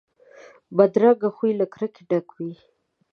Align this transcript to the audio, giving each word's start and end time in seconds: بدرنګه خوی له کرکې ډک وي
بدرنګه 0.77 1.29
خوی 1.35 1.51
له 1.59 1.65
کرکې 1.73 2.03
ډک 2.09 2.27
وي 2.37 2.53